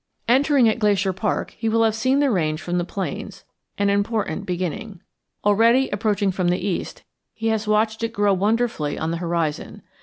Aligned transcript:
Entering 0.27 0.67
at 0.67 0.79
Glacier 0.79 1.13
Park, 1.13 1.51
he 1.59 1.69
will 1.69 1.83
have 1.83 1.93
seen 1.93 2.17
the 2.21 2.31
range 2.31 2.59
from 2.59 2.79
the 2.79 2.83
plains, 2.83 3.43
an 3.77 3.91
important 3.91 4.47
beginning; 4.47 4.99
already, 5.45 5.89
approaching 5.89 6.31
from 6.31 6.47
the 6.47 6.57
east, 6.57 7.03
he 7.35 7.49
has 7.49 7.67
watched 7.67 8.01
it 8.03 8.11
grow 8.11 8.33
wonderfully 8.33 8.97
on 8.97 9.11
the 9.11 9.17
horizon. 9.17 9.83